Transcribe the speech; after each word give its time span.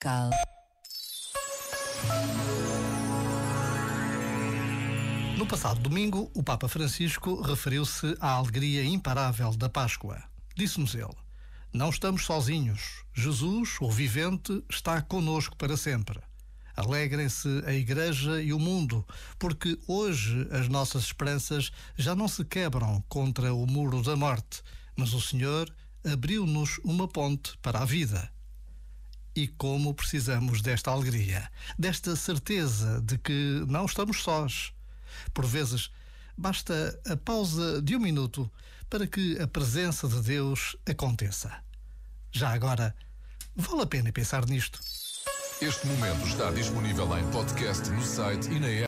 Cal. 0.00 0.30
No 5.36 5.44
passado 5.44 5.80
domingo, 5.80 6.30
o 6.34 6.42
Papa 6.42 6.68
Francisco 6.68 7.42
referiu-se 7.42 8.16
à 8.20 8.30
alegria 8.34 8.84
imparável 8.84 9.50
da 9.56 9.68
Páscoa. 9.68 10.22
Disse-nos 10.54 10.94
ele: 10.94 11.16
Não 11.72 11.90
estamos 11.90 12.24
sozinhos. 12.24 13.02
Jesus, 13.12 13.76
o 13.80 13.90
vivente, 13.90 14.62
está 14.70 15.02
conosco 15.02 15.56
para 15.56 15.76
sempre. 15.76 16.20
Alegrem-se 16.76 17.64
a 17.66 17.72
Igreja 17.72 18.40
e 18.40 18.52
o 18.52 18.58
mundo, 18.58 19.04
porque 19.36 19.76
hoje 19.88 20.46
as 20.52 20.68
nossas 20.68 21.02
esperanças 21.02 21.72
já 21.96 22.14
não 22.14 22.28
se 22.28 22.44
quebram 22.44 23.02
contra 23.08 23.52
o 23.52 23.66
muro 23.66 24.00
da 24.00 24.14
morte, 24.14 24.62
mas 24.96 25.12
o 25.12 25.20
Senhor 25.20 25.68
abriu-nos 26.04 26.78
uma 26.84 27.08
ponte 27.08 27.58
para 27.58 27.80
a 27.80 27.84
vida. 27.84 28.30
E 29.38 29.46
como 29.46 29.94
precisamos 29.94 30.60
desta 30.60 30.90
alegria, 30.90 31.48
desta 31.78 32.16
certeza 32.16 33.00
de 33.00 33.16
que 33.18 33.64
não 33.68 33.86
estamos 33.86 34.20
sós. 34.20 34.72
Por 35.32 35.46
vezes, 35.46 35.92
basta 36.36 37.00
a 37.06 37.16
pausa 37.16 37.80
de 37.80 37.94
um 37.94 38.00
minuto 38.00 38.50
para 38.90 39.06
que 39.06 39.40
a 39.40 39.46
presença 39.46 40.08
de 40.08 40.20
Deus 40.22 40.76
aconteça. 40.84 41.56
Já 42.32 42.50
agora, 42.50 42.92
vale 43.54 43.82
a 43.82 43.86
pena 43.86 44.10
pensar 44.10 44.44
nisto. 44.44 44.80
Este 45.62 45.86
momento 45.86 46.26
está 46.26 46.50
disponível 46.50 47.16
em 47.16 47.30
podcast 47.30 47.88
no 47.90 48.02
site 48.02 48.48
e 48.48 48.58
na 48.58 48.66
app. 48.66 48.86